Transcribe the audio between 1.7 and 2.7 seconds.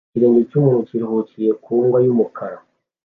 mbwa yumukara